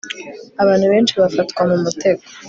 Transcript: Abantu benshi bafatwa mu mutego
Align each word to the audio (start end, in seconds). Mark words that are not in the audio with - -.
Abantu 0.61 0.85
benshi 0.93 1.13
bafatwa 1.23 1.61
mu 1.69 1.77
mutego 1.83 2.23